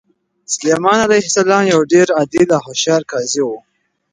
سلیمان 0.53 0.99
علیه 1.05 1.25
السلام 1.29 1.63
یو 1.73 1.81
ډېر 1.93 2.07
عادل 2.17 2.47
او 2.55 2.61
هوښیار 2.65 3.01
قاضي 3.11 3.41
و. 3.45 3.49